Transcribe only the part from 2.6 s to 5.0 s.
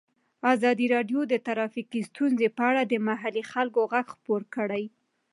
اړه د محلي خلکو غږ خپور کړی.